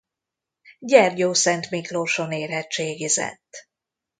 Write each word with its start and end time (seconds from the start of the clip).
Gyergyószentmiklóson 0.79 2.31
érettségizett. 2.31 3.67